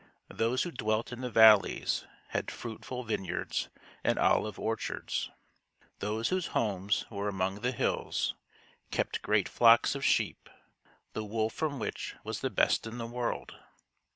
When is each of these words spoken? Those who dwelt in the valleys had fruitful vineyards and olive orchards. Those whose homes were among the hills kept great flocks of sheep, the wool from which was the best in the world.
Those 0.33 0.63
who 0.63 0.71
dwelt 0.71 1.11
in 1.13 1.21
the 1.21 1.29
valleys 1.29 2.07
had 2.29 2.49
fruitful 2.49 3.03
vineyards 3.03 3.69
and 4.03 4.17
olive 4.17 4.57
orchards. 4.57 5.29
Those 5.99 6.29
whose 6.29 6.47
homes 6.57 7.05
were 7.11 7.29
among 7.29 7.59
the 7.61 7.71
hills 7.71 8.33
kept 8.89 9.21
great 9.21 9.47
flocks 9.47 9.93
of 9.93 10.03
sheep, 10.03 10.49
the 11.13 11.23
wool 11.23 11.51
from 11.51 11.77
which 11.77 12.15
was 12.23 12.39
the 12.39 12.49
best 12.49 12.87
in 12.87 12.97
the 12.97 13.05
world. 13.05 13.53